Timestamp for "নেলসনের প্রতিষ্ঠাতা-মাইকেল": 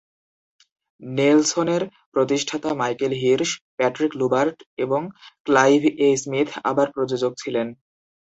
1.01-3.13